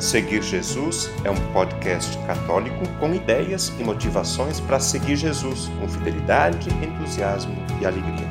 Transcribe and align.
Seguir 0.00 0.42
Jesus 0.42 1.10
é 1.24 1.30
um 1.30 1.52
podcast 1.52 2.16
católico 2.26 2.88
com 2.98 3.14
ideias 3.14 3.68
e 3.78 3.84
motivações 3.84 4.58
para 4.58 4.80
seguir 4.80 5.14
Jesus 5.14 5.68
com 5.78 5.86
fidelidade, 5.86 6.70
entusiasmo 6.82 7.54
e 7.78 7.84
alegria. 7.84 8.26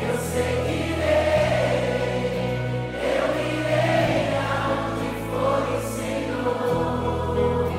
Eu 0.00 0.18
seguirei, 0.18 1.02
eu 3.04 3.36
irei 3.36 4.32
for 5.28 5.62
o 5.68 5.82
Senhor. 5.94 7.70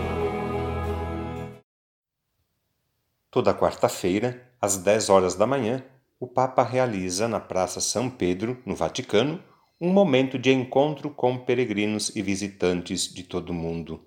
Toda 3.32 3.56
quarta-feira, 3.56 4.40
às 4.62 4.78
10 4.78 5.10
horas 5.10 5.34
da 5.34 5.48
manhã, 5.48 5.84
o 6.20 6.28
Papa 6.28 6.62
realiza 6.62 7.28
na 7.28 7.40
Praça 7.40 7.82
São 7.82 8.08
Pedro, 8.08 8.62
no 8.68 8.76
Vaticano, 8.76 9.44
um 9.84 9.90
momento 9.90 10.40
de 10.40 10.50
encontro 10.50 11.10
com 11.10 11.38
peregrinos 11.38 12.16
e 12.16 12.22
visitantes 12.22 13.14
de 13.14 13.22
todo 13.22 13.50
o 13.50 13.54
mundo. 13.54 14.00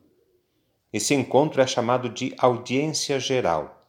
Esse 0.90 1.12
encontro 1.12 1.60
é 1.60 1.66
chamado 1.66 2.08
de 2.08 2.34
audiência 2.38 3.20
geral. 3.20 3.86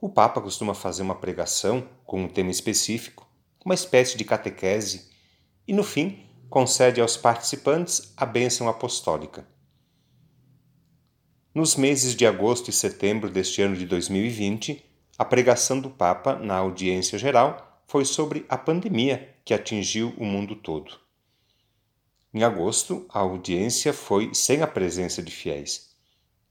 O 0.00 0.08
Papa 0.08 0.40
costuma 0.40 0.72
fazer 0.72 1.02
uma 1.02 1.14
pregação 1.14 1.86
com 2.06 2.22
um 2.22 2.26
tema 2.26 2.50
específico, 2.50 3.28
uma 3.62 3.74
espécie 3.74 4.16
de 4.16 4.24
catequese, 4.24 5.10
e 5.68 5.74
no 5.74 5.84
fim 5.84 6.24
concede 6.48 7.02
aos 7.02 7.18
participantes 7.18 8.14
a 8.16 8.24
bênção 8.24 8.66
apostólica. 8.66 9.46
Nos 11.54 11.76
meses 11.76 12.16
de 12.16 12.26
agosto 12.26 12.70
e 12.70 12.72
setembro 12.72 13.28
deste 13.28 13.60
ano 13.60 13.76
de 13.76 13.84
2020, 13.84 14.82
a 15.18 15.24
pregação 15.26 15.78
do 15.78 15.90
Papa 15.90 16.34
na 16.36 16.56
audiência 16.56 17.18
geral 17.18 17.82
foi 17.86 18.06
sobre 18.06 18.46
a 18.48 18.56
pandemia 18.56 19.31
que 19.44 19.54
atingiu 19.54 20.14
o 20.18 20.24
mundo 20.24 20.56
todo. 20.56 20.98
Em 22.32 22.42
agosto, 22.44 23.06
a 23.08 23.18
audiência 23.18 23.92
foi 23.92 24.34
sem 24.34 24.62
a 24.62 24.66
presença 24.66 25.22
de 25.22 25.30
fiéis. 25.30 25.94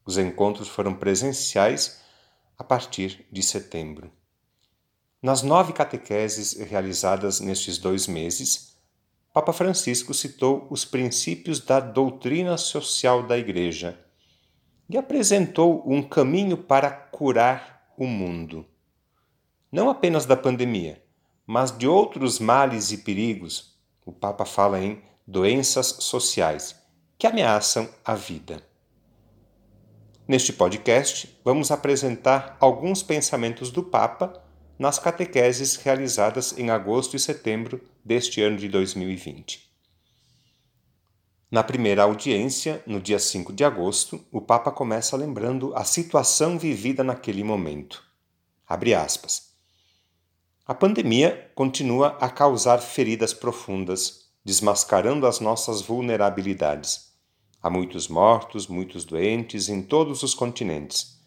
Os 0.06 0.18
encontros 0.18 0.68
foram 0.68 0.94
presenciais 0.94 2.02
a 2.58 2.64
partir 2.64 3.26
de 3.32 3.42
setembro. 3.42 4.12
Nas 5.22 5.42
nove 5.42 5.74
catequeses 5.74 6.54
realizadas 6.54 7.40
nestes 7.40 7.78
dois 7.78 8.08
meses, 8.08 8.76
Papa 9.34 9.54
Francisco 9.54 10.14
citou 10.14 10.68
os 10.70 10.84
princípios 10.84 11.60
da 11.60 11.80
doutrina 11.80 12.58
social 12.58 13.24
da 13.24 13.38
Igreja 13.38 13.98
e 14.90 14.98
apresentou 14.98 15.84
um 15.86 16.04
caminho 16.04 16.58
para 16.58 16.92
curar 16.92 17.94
o 17.98 18.06
mundo. 18.06 18.66
Não 19.72 19.90
apenas 19.90 20.26
da 20.26 20.36
pandemia, 20.36 21.02
mas 21.52 21.78
de 21.78 21.86
outros 21.86 22.40
males 22.40 22.94
e 22.94 22.98
perigos. 23.00 23.78
O 24.06 24.12
Papa 24.14 24.46
fala 24.46 24.82
em 24.82 25.02
doenças 25.28 25.98
sociais 26.00 26.74
que 27.18 27.28
ameaçam 27.28 27.90
a 28.06 28.16
vida. 28.16 28.66
Neste 30.26 30.54
podcast, 30.54 31.38
vamos 31.44 31.70
apresentar 31.70 32.56
alguns 32.58 33.04
pensamentos 33.04 33.70
do 33.70 33.84
Papa 33.84 34.42
nas 34.80 34.98
catequeses 34.98 35.76
realizadas 35.76 36.58
em 36.58 36.70
agosto 36.70 37.18
e 37.18 37.20
setembro 37.20 37.82
deste 38.04 38.42
ano 38.42 38.56
de 38.56 38.70
2020. 38.70 39.70
Na 41.52 41.64
primeira 41.64 42.04
audiência, 42.04 42.82
no 42.88 43.02
dia 43.02 43.20
5 43.20 43.52
de 43.52 43.66
agosto, 43.66 44.24
o 44.32 44.40
Papa 44.40 44.72
começa 44.72 45.18
lembrando 45.18 45.76
a 45.76 45.84
situação 45.84 46.58
vivida 46.58 47.04
naquele 47.04 47.44
momento. 47.44 48.02
Abre 48.66 48.94
aspas. 48.94 49.51
A 50.72 50.74
pandemia 50.74 51.52
continua 51.54 52.16
a 52.22 52.30
causar 52.30 52.78
feridas 52.78 53.34
profundas, 53.34 54.28
desmascarando 54.42 55.28
as 55.28 55.42
nossas 55.42 55.82
vulnerabilidades. 55.82 57.12
Há 57.62 57.70
muitos 57.70 58.08
mortos, 58.08 58.68
muitos 58.68 59.04
doentes 59.04 59.68
em 59.68 59.82
todos 59.82 60.24
os 60.24 60.34
continentes. 60.34 61.20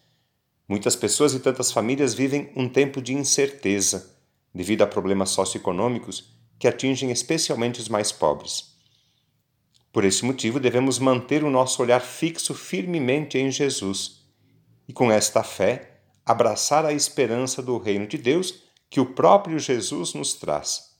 Muitas 0.67 0.95
pessoas 0.95 1.35
e 1.35 1.39
tantas 1.39 1.71
famílias 1.71 2.15
vivem 2.15 2.51
um 2.55 2.67
tempo 2.67 2.99
de 2.99 3.13
incerteza 3.13 4.17
devido 4.51 4.81
a 4.81 4.87
problemas 4.87 5.29
socioeconômicos 5.29 6.23
que 6.57 6.67
atingem 6.67 7.11
especialmente 7.11 7.79
os 7.79 7.87
mais 7.87 8.11
pobres. 8.11 8.75
Por 9.93 10.03
esse 10.05 10.25
motivo, 10.25 10.59
devemos 10.59 10.97
manter 10.97 11.43
o 11.43 11.51
nosso 11.51 11.83
olhar 11.83 12.01
fixo 12.01 12.55
firmemente 12.55 13.37
em 13.37 13.51
Jesus 13.51 14.23
e, 14.87 14.91
com 14.91 15.11
esta 15.11 15.43
fé, 15.43 15.99
abraçar 16.25 16.83
a 16.83 16.93
esperança 16.93 17.61
do 17.61 17.77
Reino 17.77 18.07
de 18.07 18.17
Deus 18.17 18.64
que 18.95 19.01
o 19.01 19.05
próprio 19.05 19.59
Jesus 19.59 20.13
nos 20.13 20.35
traz. 20.35 20.95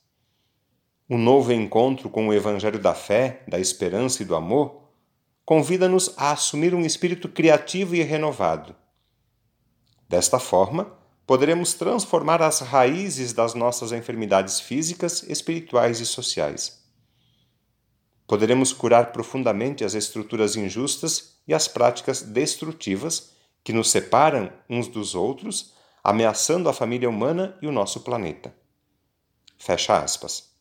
O 1.07 1.17
novo 1.17 1.53
encontro 1.53 2.09
com 2.09 2.27
o 2.27 2.33
Evangelho 2.33 2.77
da 2.77 2.93
fé, 2.93 3.41
da 3.47 3.57
esperança 3.57 4.21
e 4.21 4.25
do 4.25 4.35
amor 4.35 4.81
convida-nos 5.45 6.13
a 6.17 6.33
assumir 6.33 6.75
um 6.75 6.81
espírito 6.81 7.29
criativo 7.29 7.95
e 7.95 8.03
renovado. 8.03 8.75
Desta 10.09 10.39
forma, 10.39 10.91
poderemos 11.25 11.73
transformar 11.73 12.41
as 12.41 12.59
raízes 12.59 13.31
das 13.31 13.53
nossas 13.53 13.93
enfermidades 13.93 14.59
físicas, 14.59 15.23
espirituais 15.23 16.01
e 16.01 16.05
sociais. 16.05 16.83
Poderemos 18.27 18.73
curar 18.73 19.13
profundamente 19.13 19.85
as 19.85 19.93
estruturas 19.93 20.57
injustas 20.57 21.37
e 21.47 21.53
as 21.53 21.69
práticas 21.69 22.21
destrutivas 22.21 23.31
que 23.63 23.71
nos 23.71 23.89
separam 23.89 24.51
uns 24.69 24.89
dos 24.89 25.15
outros 25.15 25.74
ameaçando 26.05 26.69
a 26.69 26.73
família 26.73 27.09
humana 27.09 27.57
e 27.63 27.65
o 27.65 27.71
nosso 27.71 28.01
planeta. 28.01 28.53
Fecha 29.57 29.97
aspas. 29.97 30.53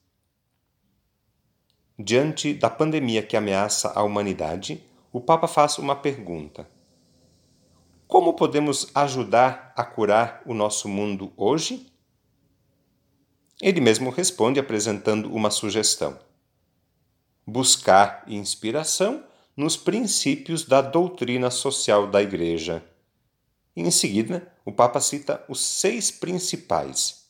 Diante 1.99 2.55
da 2.55 2.71
pandemia 2.71 3.23
que 3.23 3.37
ameaça 3.37 3.93
a 3.95 4.03
humanidade, 4.03 4.83
o 5.13 5.21
Papa 5.21 5.47
faz 5.47 5.77
uma 5.77 5.95
pergunta: 5.95 6.67
Como 8.09 8.33
podemos 8.33 8.91
ajudar 8.95 9.75
a 9.77 9.85
curar 9.85 10.41
o 10.47 10.55
nosso 10.55 10.89
mundo 10.89 11.31
hoje? 11.37 11.93
Ele 13.61 13.83
mesmo 13.83 14.09
responde 14.09 14.59
apresentando 14.59 15.31
uma 15.31 15.51
sugestão: 15.51 16.19
buscar 17.47 18.25
inspiração 18.27 19.23
nos 19.55 19.77
princípios 19.77 20.65
da 20.65 20.81
doutrina 20.81 21.51
social 21.51 22.07
da 22.07 22.23
Igreja 22.23 22.83
e 23.77 23.83
em 23.83 23.91
seguida, 23.91 24.53
o 24.65 24.73
Papa 24.73 25.01
cita 25.01 25.45
os 25.49 25.61
seis 25.61 26.11
principais. 26.11 27.29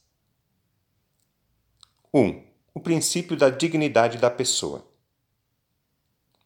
1. 2.13 2.21
Um, 2.21 2.45
o 2.75 2.81
princípio 2.81 3.37
da 3.37 3.49
dignidade 3.49 4.19
da 4.19 4.31
pessoa. 4.31 4.87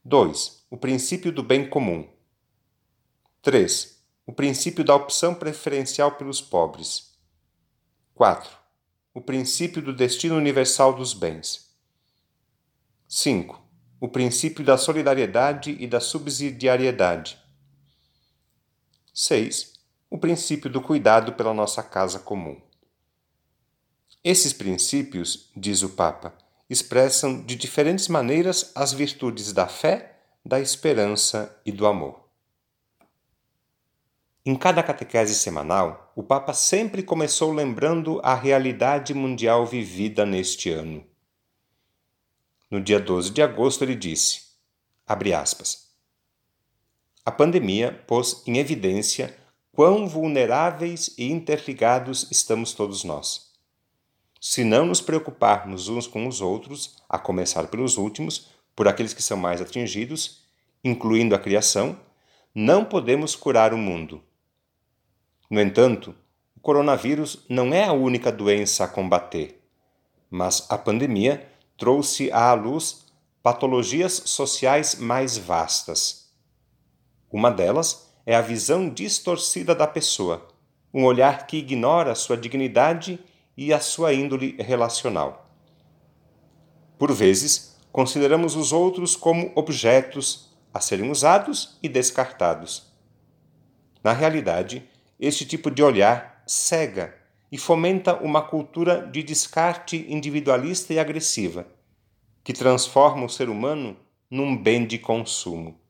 2. 0.04 0.66
O 0.70 0.76
princípio 0.76 1.32
do 1.32 1.42
bem 1.42 1.68
comum. 1.68 2.08
3. 3.42 3.98
O 4.24 4.32
princípio 4.32 4.84
da 4.84 4.94
opção 4.94 5.34
preferencial 5.34 6.12
pelos 6.12 6.40
pobres. 6.40 7.18
4. 8.14 8.56
O 9.12 9.20
princípio 9.20 9.82
do 9.82 9.92
destino 9.92 10.36
universal 10.36 10.94
dos 10.94 11.12
bens. 11.12 11.74
5. 13.08 13.60
O 14.00 14.08
princípio 14.08 14.64
da 14.64 14.78
solidariedade 14.78 15.76
e 15.80 15.88
da 15.88 15.98
subsidiariedade. 15.98 17.36
6 19.12 19.77
o 20.10 20.16
princípio 20.18 20.70
do 20.70 20.80
cuidado 20.80 21.34
pela 21.34 21.52
nossa 21.52 21.82
casa 21.82 22.18
comum. 22.18 22.60
Esses 24.24 24.52
princípios, 24.52 25.50
diz 25.56 25.82
o 25.82 25.90
Papa, 25.90 26.34
expressam 26.68 27.42
de 27.42 27.56
diferentes 27.56 28.08
maneiras 28.08 28.72
as 28.74 28.92
virtudes 28.92 29.52
da 29.52 29.66
fé, 29.66 30.20
da 30.44 30.60
esperança 30.60 31.60
e 31.64 31.72
do 31.72 31.86
amor. 31.86 32.28
Em 34.44 34.56
cada 34.56 34.82
catequese 34.82 35.34
semanal, 35.34 36.12
o 36.16 36.22
Papa 36.22 36.54
sempre 36.54 37.02
começou 37.02 37.52
lembrando 37.52 38.20
a 38.22 38.34
realidade 38.34 39.12
mundial 39.12 39.66
vivida 39.66 40.24
neste 40.24 40.70
ano. 40.70 41.04
No 42.70 42.80
dia 42.80 42.98
12 42.98 43.30
de 43.30 43.42
agosto, 43.42 43.84
ele 43.84 43.94
disse: 43.94 44.48
abre 45.06 45.32
aspas. 45.32 45.88
A 47.24 47.30
pandemia 47.30 47.92
pôs 48.06 48.42
em 48.46 48.58
evidência 48.58 49.36
quão 49.78 50.08
vulneráveis 50.08 51.14
e 51.16 51.30
interligados 51.30 52.26
estamos 52.32 52.72
todos 52.72 53.04
nós. 53.04 53.52
Se 54.40 54.64
não 54.64 54.84
nos 54.84 55.00
preocuparmos 55.00 55.88
uns 55.88 56.04
com 56.04 56.26
os 56.26 56.40
outros, 56.40 56.96
a 57.08 57.16
começar 57.16 57.68
pelos 57.68 57.96
últimos, 57.96 58.48
por 58.74 58.88
aqueles 58.88 59.14
que 59.14 59.22
são 59.22 59.36
mais 59.36 59.60
atingidos, 59.60 60.42
incluindo 60.82 61.32
a 61.32 61.38
criação, 61.38 61.96
não 62.52 62.84
podemos 62.84 63.36
curar 63.36 63.72
o 63.72 63.78
mundo. 63.78 64.20
No 65.48 65.60
entanto, 65.60 66.12
o 66.56 66.60
coronavírus 66.60 67.46
não 67.48 67.72
é 67.72 67.84
a 67.84 67.92
única 67.92 68.32
doença 68.32 68.82
a 68.82 68.88
combater, 68.88 69.62
mas 70.28 70.66
a 70.68 70.76
pandemia 70.76 71.48
trouxe 71.76 72.32
à 72.32 72.52
luz 72.52 73.06
patologias 73.44 74.22
sociais 74.24 74.96
mais 74.96 75.38
vastas. 75.38 76.32
Uma 77.30 77.48
delas 77.48 78.07
é 78.28 78.34
a 78.34 78.42
visão 78.42 78.90
distorcida 78.90 79.74
da 79.74 79.86
pessoa, 79.86 80.46
um 80.92 81.06
olhar 81.06 81.46
que 81.46 81.56
ignora 81.56 82.14
sua 82.14 82.36
dignidade 82.36 83.18
e 83.56 83.72
a 83.72 83.80
sua 83.80 84.12
índole 84.12 84.54
relacional. 84.58 85.50
Por 86.98 87.10
vezes, 87.10 87.74
consideramos 87.90 88.54
os 88.54 88.70
outros 88.70 89.16
como 89.16 89.50
objetos 89.54 90.54
a 90.74 90.78
serem 90.78 91.10
usados 91.10 91.78
e 91.82 91.88
descartados. 91.88 92.92
Na 94.04 94.12
realidade, 94.12 94.86
este 95.18 95.46
tipo 95.46 95.70
de 95.70 95.82
olhar 95.82 96.42
cega 96.46 97.16
e 97.50 97.56
fomenta 97.56 98.14
uma 98.14 98.42
cultura 98.42 99.06
de 99.06 99.22
descarte 99.22 100.04
individualista 100.06 100.92
e 100.92 100.98
agressiva, 100.98 101.66
que 102.44 102.52
transforma 102.52 103.24
o 103.24 103.30
ser 103.30 103.48
humano 103.48 103.96
num 104.30 104.54
bem 104.54 104.86
de 104.86 104.98
consumo. 104.98 105.80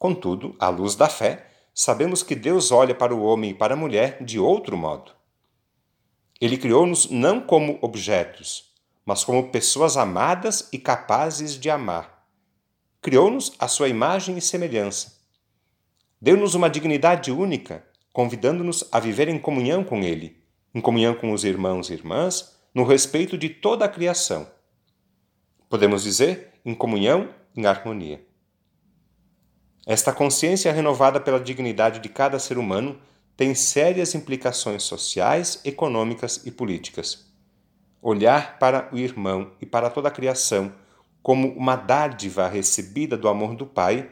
Contudo, 0.00 0.56
à 0.58 0.70
luz 0.70 0.94
da 0.96 1.10
fé, 1.10 1.46
sabemos 1.74 2.22
que 2.22 2.34
Deus 2.34 2.72
olha 2.72 2.94
para 2.94 3.14
o 3.14 3.22
homem 3.22 3.50
e 3.50 3.54
para 3.54 3.74
a 3.74 3.76
mulher 3.76 4.16
de 4.24 4.38
outro 4.38 4.74
modo. 4.74 5.12
Ele 6.40 6.56
criou-nos 6.56 7.10
não 7.10 7.38
como 7.38 7.78
objetos, 7.82 8.72
mas 9.04 9.24
como 9.24 9.50
pessoas 9.50 9.98
amadas 9.98 10.70
e 10.72 10.78
capazes 10.78 11.52
de 11.52 11.68
amar. 11.68 12.26
Criou-nos 13.02 13.52
à 13.58 13.68
sua 13.68 13.90
imagem 13.90 14.38
e 14.38 14.40
semelhança. 14.40 15.20
Deu-nos 16.18 16.54
uma 16.54 16.70
dignidade 16.70 17.30
única, 17.30 17.84
convidando-nos 18.10 18.88
a 18.90 18.98
viver 18.98 19.28
em 19.28 19.38
comunhão 19.38 19.84
com 19.84 20.02
Ele, 20.02 20.42
em 20.74 20.80
comunhão 20.80 21.14
com 21.14 21.30
os 21.30 21.44
irmãos 21.44 21.90
e 21.90 21.92
irmãs, 21.92 22.56
no 22.74 22.84
respeito 22.84 23.36
de 23.36 23.50
toda 23.50 23.84
a 23.84 23.88
criação. 23.88 24.50
Podemos 25.68 26.02
dizer, 26.02 26.54
em 26.64 26.74
comunhão, 26.74 27.28
em 27.54 27.66
harmonia. 27.66 28.29
Esta 29.90 30.12
consciência 30.12 30.72
renovada 30.72 31.20
pela 31.20 31.40
dignidade 31.40 31.98
de 31.98 32.08
cada 32.08 32.38
ser 32.38 32.58
humano 32.58 32.96
tem 33.36 33.56
sérias 33.56 34.14
implicações 34.14 34.84
sociais, 34.84 35.60
econômicas 35.64 36.46
e 36.46 36.52
políticas. 36.52 37.28
Olhar 38.00 38.56
para 38.60 38.88
o 38.92 38.98
irmão 38.98 39.50
e 39.60 39.66
para 39.66 39.90
toda 39.90 40.06
a 40.06 40.12
criação 40.12 40.72
como 41.20 41.48
uma 41.54 41.74
dádiva 41.74 42.46
recebida 42.46 43.16
do 43.16 43.26
amor 43.26 43.56
do 43.56 43.66
Pai 43.66 44.08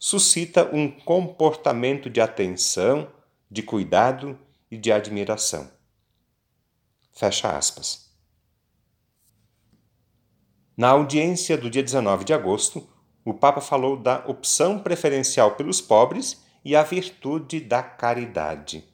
suscita 0.00 0.68
um 0.74 0.90
comportamento 0.90 2.10
de 2.10 2.20
atenção, 2.20 3.08
de 3.48 3.62
cuidado 3.62 4.36
e 4.68 4.76
de 4.76 4.90
admiração. 4.90 5.70
Fecha 7.12 7.56
aspas. 7.56 8.12
Na 10.76 10.88
audiência 10.88 11.56
do 11.56 11.70
dia 11.70 11.84
19 11.84 12.24
de 12.24 12.34
agosto, 12.34 12.97
o 13.24 13.34
Papa 13.34 13.60
falou 13.60 13.96
da 13.96 14.24
opção 14.26 14.78
preferencial 14.78 15.56
pelos 15.56 15.80
pobres 15.80 16.42
e 16.64 16.74
a 16.74 16.82
virtude 16.82 17.60
da 17.60 17.82
caridade. 17.82 18.84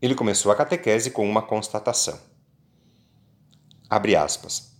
Ele 0.00 0.14
começou 0.14 0.52
a 0.52 0.56
catequese 0.56 1.10
com 1.10 1.28
uma 1.28 1.42
constatação. 1.42 2.18
Abre 3.88 4.16
aspas. 4.16 4.74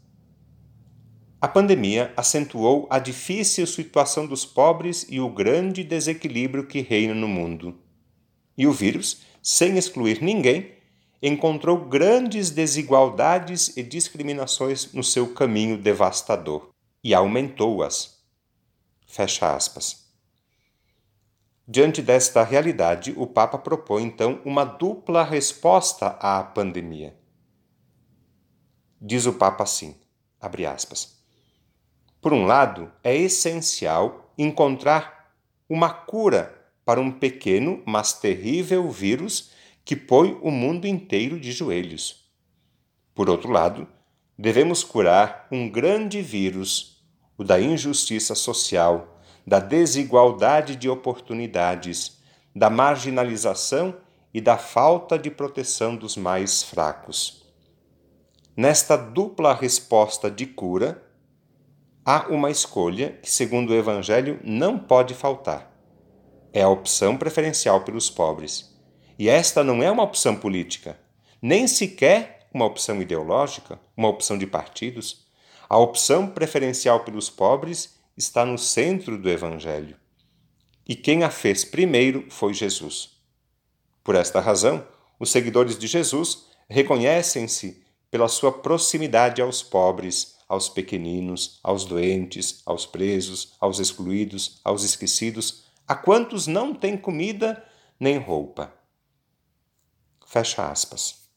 A 1.40 1.48
pandemia 1.48 2.12
acentuou 2.16 2.86
a 2.90 2.98
difícil 2.98 3.66
situação 3.66 4.26
dos 4.26 4.44
pobres 4.46 5.06
e 5.10 5.20
o 5.20 5.28
grande 5.28 5.84
desequilíbrio 5.84 6.66
que 6.66 6.80
reina 6.80 7.14
no 7.14 7.28
mundo. 7.28 7.78
E 8.56 8.66
o 8.66 8.72
vírus, 8.72 9.22
sem 9.42 9.76
excluir 9.76 10.22
ninguém, 10.22 10.72
encontrou 11.22 11.86
grandes 11.86 12.50
desigualdades 12.50 13.76
e 13.76 13.82
discriminações 13.82 14.92
no 14.92 15.02
seu 15.02 15.34
caminho 15.34 15.76
devastador 15.76 16.70
e 17.02 17.14
aumentou-as. 17.14 18.13
Fecha 19.14 19.54
aspas. 19.54 20.12
Diante 21.68 22.02
desta 22.02 22.42
realidade, 22.42 23.14
o 23.16 23.28
Papa 23.28 23.56
propõe 23.56 24.02
então 24.02 24.40
uma 24.44 24.64
dupla 24.64 25.22
resposta 25.22 26.18
à 26.18 26.42
pandemia. 26.42 27.16
Diz 29.00 29.24
o 29.24 29.34
Papa 29.34 29.62
assim, 29.62 29.94
abre 30.40 30.66
aspas. 30.66 31.16
Por 32.20 32.32
um 32.32 32.44
lado, 32.44 32.90
é 33.04 33.16
essencial 33.16 34.34
encontrar 34.36 35.32
uma 35.68 35.90
cura 35.90 36.52
para 36.84 37.00
um 37.00 37.12
pequeno, 37.12 37.84
mas 37.86 38.14
terrível 38.14 38.90
vírus 38.90 39.52
que 39.84 39.94
põe 39.94 40.36
o 40.42 40.50
mundo 40.50 40.88
inteiro 40.88 41.38
de 41.38 41.52
joelhos. 41.52 42.28
Por 43.14 43.30
outro 43.30 43.52
lado, 43.52 43.86
devemos 44.36 44.82
curar 44.82 45.46
um 45.52 45.70
grande 45.70 46.20
vírus 46.20 46.93
o 47.36 47.44
da 47.44 47.60
injustiça 47.60 48.34
social, 48.34 49.20
da 49.46 49.58
desigualdade 49.58 50.76
de 50.76 50.88
oportunidades, 50.88 52.18
da 52.54 52.70
marginalização 52.70 53.96
e 54.32 54.40
da 54.40 54.56
falta 54.56 55.18
de 55.18 55.30
proteção 55.30 55.96
dos 55.96 56.16
mais 56.16 56.62
fracos. 56.62 57.44
Nesta 58.56 58.96
dupla 58.96 59.52
resposta 59.52 60.30
de 60.30 60.46
cura, 60.46 61.02
há 62.04 62.28
uma 62.28 62.50
escolha 62.50 63.18
que, 63.22 63.30
segundo 63.30 63.70
o 63.70 63.76
Evangelho, 63.76 64.38
não 64.44 64.78
pode 64.78 65.14
faltar. 65.14 65.72
É 66.52 66.62
a 66.62 66.68
opção 66.68 67.16
preferencial 67.16 67.82
pelos 67.82 68.08
pobres. 68.08 68.72
E 69.18 69.28
esta 69.28 69.64
não 69.64 69.82
é 69.82 69.90
uma 69.90 70.02
opção 70.02 70.36
política, 70.36 70.98
nem 71.42 71.66
sequer 71.66 72.48
uma 72.52 72.64
opção 72.64 73.02
ideológica, 73.02 73.80
uma 73.96 74.08
opção 74.08 74.38
de 74.38 74.46
partidos 74.46 75.23
a 75.68 75.78
opção 75.78 76.28
preferencial 76.28 77.00
pelos 77.00 77.30
pobres 77.30 77.94
está 78.16 78.44
no 78.44 78.58
centro 78.58 79.18
do 79.18 79.28
Evangelho. 79.28 79.96
E 80.86 80.94
quem 80.94 81.24
a 81.24 81.30
fez 81.30 81.64
primeiro 81.64 82.26
foi 82.30 82.52
Jesus. 82.52 83.18
Por 84.02 84.14
esta 84.14 84.40
razão, 84.40 84.86
os 85.18 85.30
seguidores 85.30 85.78
de 85.78 85.86
Jesus 85.86 86.46
reconhecem-se 86.68 87.82
pela 88.10 88.28
sua 88.28 88.52
proximidade 88.52 89.40
aos 89.40 89.62
pobres, 89.62 90.36
aos 90.48 90.68
pequeninos, 90.68 91.58
aos 91.62 91.84
doentes, 91.84 92.62
aos 92.66 92.86
presos, 92.86 93.54
aos 93.58 93.78
excluídos, 93.78 94.60
aos 94.62 94.84
esquecidos, 94.84 95.64
a 95.88 95.94
quantos 95.94 96.46
não 96.46 96.74
têm 96.74 96.96
comida 96.96 97.64
nem 97.98 98.18
roupa. 98.18 98.72
Fecha 100.26 100.70
aspas. 100.70 101.28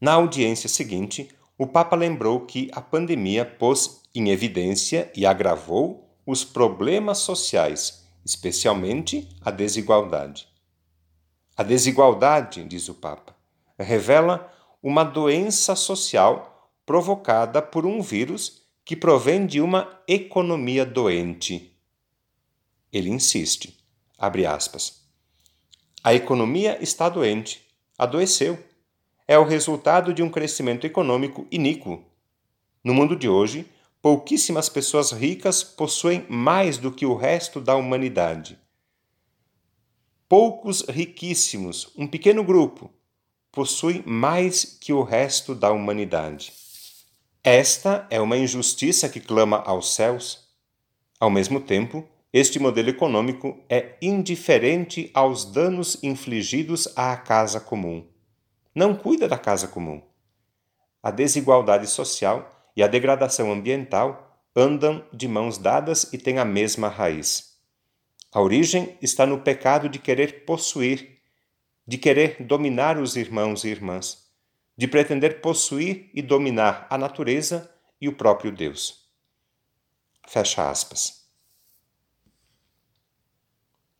Na 0.00 0.12
audiência 0.14 0.68
seguinte, 0.68 1.28
o 1.58 1.66
Papa 1.66 1.96
lembrou 1.96 2.46
que 2.46 2.70
a 2.72 2.80
pandemia 2.80 3.44
pôs 3.44 4.02
em 4.14 4.30
evidência 4.30 5.10
e 5.14 5.26
agravou 5.26 6.08
os 6.24 6.44
problemas 6.44 7.18
sociais, 7.18 8.06
especialmente 8.24 9.28
a 9.40 9.50
desigualdade. 9.50 10.46
A 11.56 11.64
desigualdade, 11.64 12.62
diz 12.62 12.88
o 12.88 12.94
Papa, 12.94 13.34
revela 13.76 14.54
uma 14.80 15.02
doença 15.02 15.74
social 15.74 16.72
provocada 16.86 17.60
por 17.60 17.84
um 17.84 18.00
vírus 18.00 18.62
que 18.84 18.94
provém 18.94 19.44
de 19.44 19.60
uma 19.60 20.00
economia 20.06 20.86
doente. 20.86 21.76
Ele 22.92 23.10
insiste, 23.10 23.76
abre 24.16 24.46
aspas. 24.46 25.02
A 26.04 26.14
economia 26.14 26.78
está 26.80 27.08
doente, 27.08 27.66
adoeceu 27.98 28.56
é 29.28 29.38
o 29.38 29.44
resultado 29.44 30.14
de 30.14 30.22
um 30.22 30.30
crescimento 30.30 30.86
econômico 30.86 31.46
iníquo. 31.50 32.02
No 32.82 32.94
mundo 32.94 33.14
de 33.14 33.28
hoje, 33.28 33.66
pouquíssimas 34.00 34.70
pessoas 34.70 35.12
ricas 35.12 35.62
possuem 35.62 36.24
mais 36.30 36.78
do 36.78 36.90
que 36.90 37.04
o 37.04 37.14
resto 37.14 37.60
da 37.60 37.76
humanidade. 37.76 38.58
Poucos 40.26 40.80
riquíssimos, 40.88 41.92
um 41.94 42.06
pequeno 42.06 42.42
grupo, 42.42 42.90
possuem 43.52 44.02
mais 44.06 44.64
que 44.64 44.94
o 44.94 45.02
resto 45.02 45.54
da 45.54 45.70
humanidade. 45.70 46.54
Esta 47.44 48.06
é 48.08 48.18
uma 48.18 48.36
injustiça 48.36 49.10
que 49.10 49.20
clama 49.20 49.58
aos 49.58 49.94
céus. 49.94 50.48
Ao 51.20 51.28
mesmo 51.28 51.60
tempo, 51.60 52.02
este 52.32 52.58
modelo 52.58 52.88
econômico 52.88 53.58
é 53.68 53.96
indiferente 54.00 55.10
aos 55.12 55.44
danos 55.44 56.02
infligidos 56.02 56.88
à 56.96 57.14
casa 57.16 57.60
comum 57.60 58.06
não 58.78 58.94
cuida 58.94 59.26
da 59.26 59.36
casa 59.36 59.66
comum. 59.66 60.00
A 61.02 61.10
desigualdade 61.10 61.88
social 61.88 62.70
e 62.76 62.82
a 62.82 62.86
degradação 62.86 63.50
ambiental 63.50 64.40
andam 64.54 65.04
de 65.12 65.26
mãos 65.26 65.58
dadas 65.58 66.12
e 66.12 66.16
têm 66.16 66.38
a 66.38 66.44
mesma 66.44 66.88
raiz. 66.88 67.58
A 68.32 68.40
origem 68.40 68.96
está 69.02 69.26
no 69.26 69.40
pecado 69.40 69.88
de 69.88 69.98
querer 69.98 70.44
possuir, 70.44 71.18
de 71.84 71.98
querer 71.98 72.36
dominar 72.40 72.98
os 72.98 73.16
irmãos 73.16 73.64
e 73.64 73.68
irmãs, 73.68 74.28
de 74.76 74.86
pretender 74.86 75.40
possuir 75.40 76.08
e 76.14 76.22
dominar 76.22 76.86
a 76.88 76.96
natureza 76.96 77.68
e 78.00 78.08
o 78.08 78.12
próprio 78.12 78.52
Deus. 78.52 79.08
Fecha 80.28 80.70
aspas. 80.70 81.26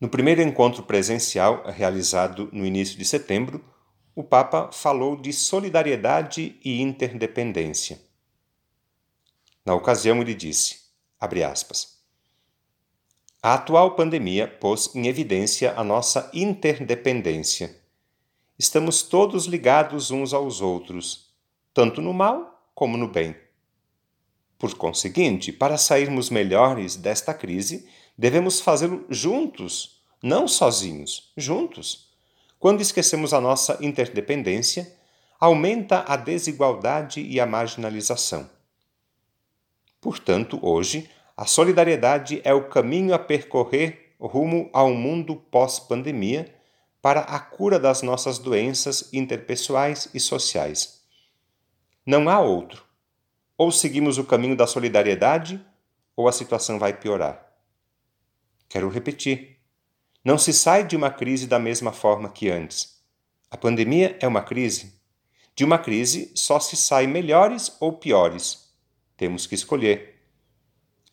No 0.01 0.09
primeiro 0.09 0.41
encontro 0.41 0.85
presencial, 0.85 1.65
realizado 1.67 2.49
no 2.53 2.65
início 2.65 2.97
de 2.97 3.05
setembro, 3.05 3.65
o 4.19 4.25
Papa 4.25 4.73
falou 4.73 5.15
de 5.15 5.33
solidariedade 5.33 6.59
e 6.65 6.83
interdependência. 6.83 8.01
Na 9.65 9.77
ocasião, 9.77 10.21
ele 10.21 10.35
disse, 10.35 10.81
aspas, 11.21 12.03
a 13.41 13.55
atual 13.55 13.95
pandemia 13.95 14.49
pôs 14.49 14.93
em 14.93 15.07
evidência 15.07 15.73
a 15.77 15.85
nossa 15.85 16.29
interdependência. 16.35 17.81
Estamos 18.59 19.03
todos 19.03 19.47
ligados 19.47 20.11
uns 20.11 20.35
aos 20.35 20.61
outros, 20.61 21.33
tanto 21.73 22.03
no 22.03 22.13
mal 22.13 22.69
como 22.75 22.97
no 22.97 23.07
bem. 23.07 23.37
Por 24.59 24.75
conseguinte, 24.75 25.53
para 25.53 25.79
sairmos 25.79 26.29
melhores 26.29 26.97
desta 26.97 27.33
crise, 27.33 27.89
devemos 28.19 28.59
fazê-lo 28.59 29.07
juntos, 29.09 30.03
não 30.21 30.49
sozinhos, 30.49 31.33
juntos. 31.37 32.08
Quando 32.59 32.81
esquecemos 32.81 33.33
a 33.33 33.41
nossa 33.41 33.79
interdependência, 33.81 34.93
aumenta 35.39 36.05
a 36.07 36.17
desigualdade 36.17 37.21
e 37.21 37.39
a 37.39 37.47
marginalização. 37.47 38.51
Portanto, 40.01 40.59
hoje, 40.63 41.09
a 41.37 41.47
solidariedade 41.47 42.41
é 42.45 42.53
o 42.53 42.69
caminho 42.69 43.15
a 43.15 43.19
percorrer 43.19 44.15
rumo 44.21 44.69
a 44.73 44.83
um 44.83 44.95
mundo 44.95 45.37
pós-pandemia 45.37 46.53
para 47.01 47.21
a 47.21 47.39
cura 47.39 47.79
das 47.79 48.03
nossas 48.03 48.39
doenças 48.39 49.09
interpessoais 49.13 50.09
e 50.13 50.19
sociais. 50.19 51.05
Não 52.05 52.29
há 52.29 52.41
outro. 52.41 52.85
Ou 53.57 53.71
seguimos 53.71 54.19
o 54.19 54.25
caminho 54.25 54.57
da 54.57 54.67
solidariedade, 54.67 55.65
ou 56.17 56.27
a 56.27 56.33
situação 56.33 56.79
vai 56.79 56.93
piorar. 56.93 57.53
Quero 58.69 58.89
repetir. 58.89 59.58
Não 60.29 60.37
se 60.37 60.53
sai 60.53 60.87
de 60.87 60.95
uma 60.95 61.11
crise 61.11 61.47
da 61.47 61.59
mesma 61.59 61.91
forma 61.91 62.29
que 62.29 62.51
antes. 62.51 62.99
A 63.51 63.57
pandemia 63.57 64.15
é 64.21 64.29
uma 64.29 64.43
crise. 64.43 64.93
De 65.57 65.65
uma 65.65 65.79
crise 65.79 66.31
só 66.35 66.61
se 66.61 66.77
sai 66.77 67.07
melhores 67.07 67.75
ou 67.81 67.95
piores. 67.95 68.71
Temos 69.17 69.47
que 69.47 69.55
escolher. 69.55 70.21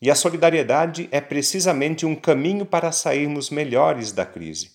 E 0.02 0.10
a 0.10 0.14
solidariedade 0.14 1.08
é 1.10 1.18
precisamente 1.18 2.04
um 2.04 2.14
caminho 2.14 2.66
para 2.66 2.92
sairmos 2.92 3.48
melhores 3.48 4.12
da 4.12 4.26
crise. 4.26 4.72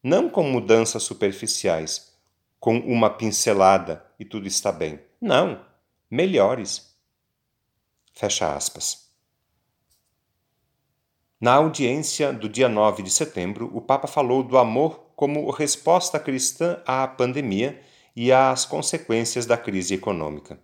Não 0.00 0.30
com 0.30 0.44
mudanças 0.44 1.02
superficiais, 1.02 2.12
com 2.60 2.78
uma 2.78 3.10
pincelada 3.10 4.06
e 4.20 4.24
tudo 4.24 4.46
está 4.46 4.70
bem. 4.70 5.00
Não, 5.20 5.60
melhores. 6.08 6.94
Fecha 8.12 8.54
aspas. 8.54 9.03
Na 11.44 11.56
audiência 11.56 12.32
do 12.32 12.48
dia 12.48 12.70
9 12.70 13.02
de 13.02 13.10
setembro, 13.10 13.70
o 13.76 13.78
Papa 13.78 14.08
falou 14.08 14.42
do 14.42 14.56
amor 14.56 15.10
como 15.14 15.50
resposta 15.50 16.18
cristã 16.18 16.82
à 16.86 17.06
pandemia 17.06 17.82
e 18.16 18.32
às 18.32 18.64
consequências 18.64 19.44
da 19.44 19.54
crise 19.54 19.92
econômica. 19.92 20.58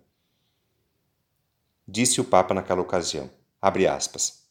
Disse 1.87 2.19
o 2.19 2.23
Papa 2.23 2.55
naquela 2.55 2.81
ocasião, 2.81 3.29
aspas, 3.61 4.43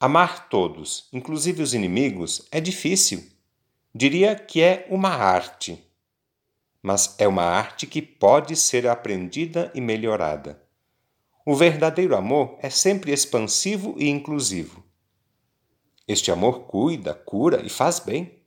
Amar 0.00 0.48
todos, 0.48 1.08
inclusive 1.12 1.62
os 1.62 1.72
inimigos, 1.72 2.48
é 2.50 2.60
difícil. 2.60 3.30
Diria 3.94 4.34
que 4.34 4.60
é 4.60 4.88
uma 4.90 5.10
arte. 5.10 5.80
Mas 6.82 7.14
é 7.20 7.28
uma 7.28 7.44
arte 7.44 7.86
que 7.86 8.02
pode 8.02 8.56
ser 8.56 8.88
aprendida 8.88 9.70
e 9.72 9.80
melhorada. 9.80 10.60
O 11.50 11.56
verdadeiro 11.56 12.14
amor 12.14 12.56
é 12.62 12.70
sempre 12.70 13.10
expansivo 13.10 13.96
e 13.98 14.08
inclusivo. 14.08 14.84
Este 16.06 16.30
amor 16.30 16.60
cuida, 16.68 17.12
cura 17.12 17.60
e 17.66 17.68
faz 17.68 17.98
bem. 17.98 18.40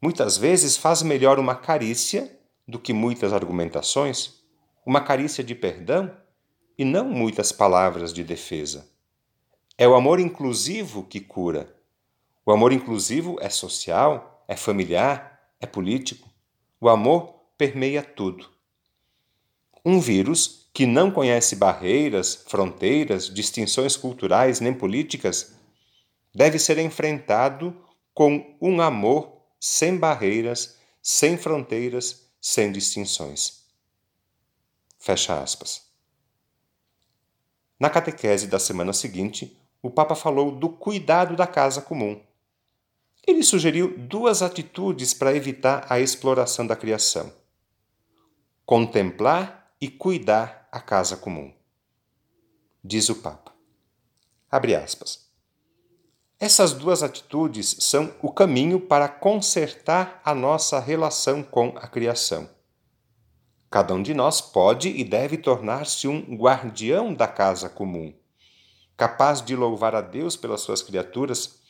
Muitas 0.00 0.38
vezes 0.38 0.74
faz 0.74 1.02
melhor 1.02 1.38
uma 1.38 1.54
carícia 1.54 2.34
do 2.66 2.78
que 2.78 2.94
muitas 2.94 3.34
argumentações, 3.34 4.42
uma 4.86 5.02
carícia 5.02 5.44
de 5.44 5.54
perdão 5.54 6.16
e 6.78 6.82
não 6.82 7.04
muitas 7.04 7.52
palavras 7.52 8.10
de 8.10 8.24
defesa. 8.24 8.88
É 9.76 9.86
o 9.86 9.94
amor 9.94 10.18
inclusivo 10.18 11.04
que 11.04 11.20
cura. 11.20 11.76
O 12.46 12.52
amor 12.52 12.72
inclusivo 12.72 13.36
é 13.38 13.50
social, 13.50 14.42
é 14.48 14.56
familiar, 14.56 15.46
é 15.60 15.66
político. 15.66 16.30
O 16.80 16.88
amor 16.88 17.34
permeia 17.58 18.02
tudo. 18.02 18.53
Um 19.84 20.00
vírus 20.00 20.68
que 20.72 20.86
não 20.86 21.10
conhece 21.10 21.54
barreiras, 21.56 22.42
fronteiras, 22.46 23.32
distinções 23.32 23.96
culturais 23.96 24.58
nem 24.58 24.72
políticas, 24.72 25.54
deve 26.34 26.58
ser 26.58 26.78
enfrentado 26.78 27.76
com 28.12 28.56
um 28.60 28.80
amor 28.80 29.40
sem 29.60 29.96
barreiras, 29.96 30.78
sem 31.02 31.36
fronteiras, 31.36 32.28
sem 32.40 32.72
distinções. 32.72 33.64
Fecha 34.98 35.40
aspas. 35.40 35.82
Na 37.78 37.90
catequese 37.90 38.46
da 38.46 38.58
semana 38.58 38.92
seguinte, 38.92 39.56
o 39.82 39.90
Papa 39.90 40.14
falou 40.14 40.50
do 40.50 40.68
cuidado 40.68 41.36
da 41.36 41.46
casa 41.46 41.82
comum. 41.82 42.20
Ele 43.26 43.42
sugeriu 43.42 43.96
duas 43.98 44.42
atitudes 44.42 45.12
para 45.12 45.34
evitar 45.34 45.86
a 45.90 46.00
exploração 46.00 46.66
da 46.66 46.74
criação: 46.74 47.32
contemplar 48.64 49.63
e 49.84 49.88
cuidar 49.90 50.66
a 50.72 50.80
casa 50.80 51.14
comum. 51.14 51.52
Diz 52.82 53.10
o 53.10 53.16
Papa. 53.16 53.52
Abre 54.50 54.74
aspas. 54.74 55.28
Essas 56.40 56.72
duas 56.72 57.02
atitudes 57.02 57.76
são 57.80 58.14
o 58.22 58.32
caminho 58.32 58.80
para 58.80 59.10
consertar 59.10 60.22
a 60.24 60.34
nossa 60.34 60.80
relação 60.80 61.42
com 61.42 61.74
a 61.76 61.86
criação. 61.86 62.48
Cada 63.70 63.92
um 63.92 64.02
de 64.02 64.14
nós 64.14 64.40
pode 64.40 64.88
e 64.88 65.04
deve 65.04 65.36
tornar-se 65.36 66.08
um 66.08 66.34
guardião 66.34 67.12
da 67.12 67.28
casa 67.28 67.68
comum, 67.68 68.14
capaz 68.96 69.42
de 69.42 69.54
louvar 69.54 69.94
a 69.94 70.00
Deus 70.00 70.34
pelas 70.34 70.62
suas 70.62 70.80
criaturas, 70.80 71.60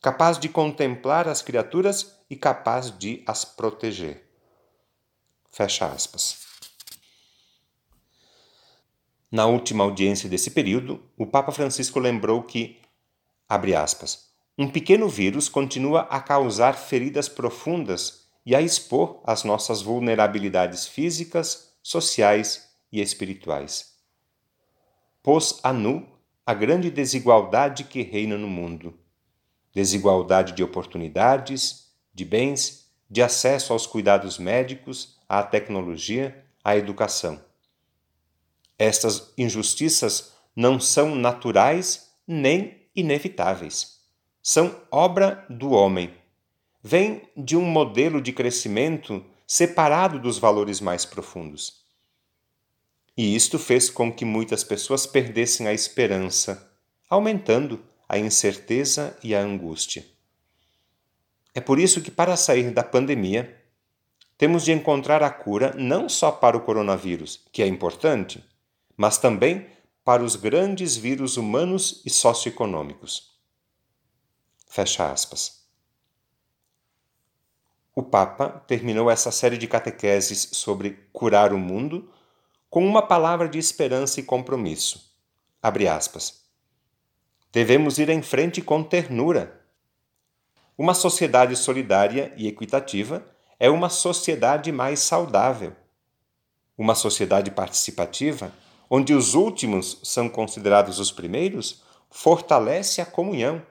capaz 0.00 0.36
de 0.36 0.48
contemplar 0.48 1.28
as 1.28 1.42
criaturas 1.42 2.16
e 2.28 2.34
capaz 2.34 2.90
de 2.98 3.22
as 3.24 3.44
proteger. 3.44 4.28
Fecha 5.48 5.86
aspas. 5.86 6.51
Na 9.32 9.46
última 9.46 9.82
audiência 9.82 10.28
desse 10.28 10.50
período, 10.50 11.00
o 11.16 11.26
Papa 11.26 11.50
Francisco 11.52 11.98
lembrou 11.98 12.42
que, 12.42 12.78
abre 13.48 13.74
aspas, 13.74 14.28
um 14.58 14.68
pequeno 14.68 15.08
vírus 15.08 15.48
continua 15.48 16.02
a 16.02 16.20
causar 16.20 16.74
feridas 16.74 17.30
profundas 17.30 18.26
e 18.44 18.54
a 18.54 18.60
expor 18.60 19.22
as 19.24 19.42
nossas 19.42 19.80
vulnerabilidades 19.80 20.86
físicas, 20.86 21.72
sociais 21.82 22.68
e 22.92 23.00
espirituais. 23.00 23.94
Pôs 25.22 25.60
a 25.62 25.72
nu 25.72 26.06
a 26.44 26.52
grande 26.52 26.90
desigualdade 26.90 27.84
que 27.84 28.02
reina 28.02 28.36
no 28.36 28.48
mundo. 28.48 28.92
Desigualdade 29.72 30.52
de 30.52 30.62
oportunidades, 30.62 31.90
de 32.12 32.26
bens, 32.26 32.92
de 33.08 33.22
acesso 33.22 33.72
aos 33.72 33.86
cuidados 33.86 34.38
médicos, 34.38 35.16
à 35.26 35.42
tecnologia, 35.42 36.44
à 36.62 36.76
educação 36.76 37.42
estas 38.78 39.32
injustiças 39.36 40.32
não 40.54 40.78
são 40.80 41.14
naturais 41.14 42.10
nem 42.26 42.86
inevitáveis. 42.94 44.00
São 44.42 44.74
obra 44.90 45.46
do 45.48 45.70
homem. 45.70 46.12
Vêm 46.82 47.22
de 47.36 47.56
um 47.56 47.64
modelo 47.64 48.20
de 48.20 48.32
crescimento 48.32 49.24
separado 49.46 50.18
dos 50.18 50.38
valores 50.38 50.80
mais 50.80 51.04
profundos. 51.04 51.82
E 53.16 53.34
isto 53.36 53.58
fez 53.58 53.90
com 53.90 54.12
que 54.12 54.24
muitas 54.24 54.64
pessoas 54.64 55.06
perdessem 55.06 55.68
a 55.68 55.72
esperança, 55.72 56.70
aumentando 57.08 57.82
a 58.08 58.18
incerteza 58.18 59.16
e 59.22 59.34
a 59.34 59.40
angústia. 59.40 60.04
É 61.54 61.60
por 61.60 61.78
isso 61.78 62.00
que, 62.00 62.10
para 62.10 62.36
sair 62.36 62.70
da 62.70 62.82
pandemia, 62.82 63.62
temos 64.38 64.64
de 64.64 64.72
encontrar 64.72 65.22
a 65.22 65.30
cura 65.30 65.74
não 65.76 66.08
só 66.08 66.32
para 66.32 66.56
o 66.56 66.62
coronavírus, 66.62 67.46
que 67.52 67.62
é 67.62 67.66
importante, 67.66 68.42
mas 69.02 69.18
também 69.18 69.66
para 70.04 70.22
os 70.22 70.36
grandes 70.36 70.96
vírus 70.96 71.36
humanos 71.36 72.00
e 72.06 72.10
socioeconômicos. 72.10 73.32
Fecha 74.68 75.10
aspas. 75.10 75.66
O 77.96 78.00
Papa 78.00 78.62
terminou 78.64 79.10
essa 79.10 79.32
série 79.32 79.58
de 79.58 79.66
catequeses 79.66 80.50
sobre 80.52 81.08
curar 81.12 81.52
o 81.52 81.58
mundo 81.58 82.12
com 82.70 82.86
uma 82.86 83.02
palavra 83.02 83.48
de 83.48 83.58
esperança 83.58 84.20
e 84.20 84.22
compromisso. 84.22 85.12
Abre 85.60 85.88
aspas. 85.88 86.44
Devemos 87.50 87.98
ir 87.98 88.08
em 88.08 88.22
frente 88.22 88.62
com 88.62 88.84
ternura. 88.84 89.66
Uma 90.78 90.94
sociedade 90.94 91.56
solidária 91.56 92.32
e 92.36 92.46
equitativa 92.46 93.26
é 93.58 93.68
uma 93.68 93.88
sociedade 93.88 94.70
mais 94.70 95.00
saudável. 95.00 95.74
Uma 96.78 96.94
sociedade 96.94 97.50
participativa 97.50 98.61
onde 98.94 99.14
os 99.14 99.32
últimos 99.32 99.98
são 100.02 100.28
considerados 100.28 100.98
os 100.98 101.10
primeiros, 101.10 101.82
fortalece 102.10 103.00
a 103.00 103.06
comunhão. 103.06 103.66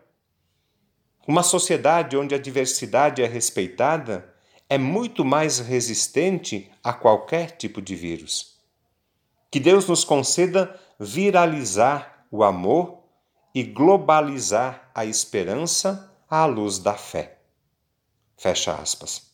Uma 1.28 1.44
sociedade 1.44 2.18
onde 2.18 2.34
a 2.34 2.40
diversidade 2.40 3.22
é 3.22 3.28
respeitada 3.28 4.34
é 4.68 4.80
muito 4.80 5.24
mais 5.24 5.60
resistente 5.60 6.72
a 6.84 6.92
qualquer 6.92 7.52
tipo 7.52 7.80
de 7.80 7.96
vírus. 7.96 8.58
Que 9.52 9.60
Deus 9.60 9.88
nos 9.88 10.04
conceda 10.04 10.76
viralizar 11.00 12.26
o 12.32 12.44
amor 12.44 13.04
e 13.54 13.62
globalizar 13.62 14.90
a 14.96 15.06
esperança 15.06 16.12
à 16.28 16.48
luz 16.48 16.80
da 16.80 16.96
fé. 16.96 17.38
Fecha 18.36 18.74
aspas. 18.74 19.32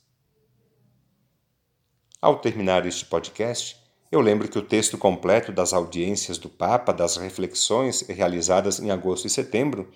Ao 2.22 2.40
terminar 2.40 2.86
este 2.86 3.06
podcast, 3.06 3.87
Eu 4.10 4.22
lembro 4.22 4.48
que 4.48 4.58
o 4.58 4.62
texto 4.62 4.98
completo 4.98 5.52
das 5.52 5.74
audiências 5.74 6.38
do 6.38 6.50
Papa, 6.50 6.94
das 6.94 7.18
reflexões 7.18 8.02
realizadas 8.02 8.80
em 8.80 8.90
agosto 8.90 9.28
e 9.28 9.30
setembro, 9.30 9.92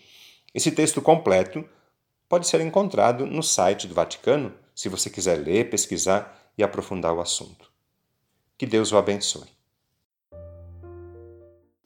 esse 0.53 0.69
texto 0.71 1.01
completo 1.01 1.63
pode 2.27 2.45
ser 2.45 2.59
encontrado 2.59 3.25
no 3.25 3.41
site 3.41 3.87
do 3.87 3.93
Vaticano, 3.93 4.53
se 4.75 4.89
você 4.89 5.09
quiser 5.09 5.35
ler, 5.35 5.69
pesquisar 5.69 6.51
e 6.57 6.63
aprofundar 6.63 7.13
o 7.13 7.21
assunto. 7.21 7.71
Que 8.57 8.65
Deus 8.65 8.91
o 8.91 8.97
abençoe. 8.97 9.47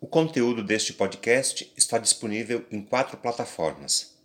O 0.01 0.07
conteúdo 0.07 0.63
deste 0.63 0.93
podcast 0.93 1.71
está 1.77 1.97
disponível 1.99 2.65
em 2.71 2.81
quatro 2.81 3.17
plataformas: 3.17 4.17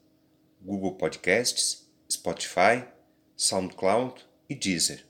Google 0.61 0.95
Podcasts, 0.97 1.87
Spotify, 2.11 2.85
SoundCloud 3.37 4.25
e 4.49 4.55
Deezer. 4.55 5.10